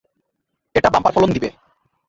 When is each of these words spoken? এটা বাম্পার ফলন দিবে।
এটা 0.75 0.89
বাম্পার 0.93 1.13
ফলন 1.15 1.29
দিবে। 1.35 1.49